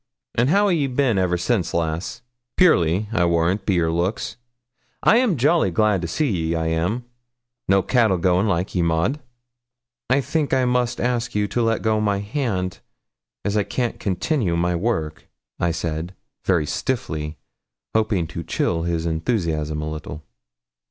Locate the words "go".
11.83-12.01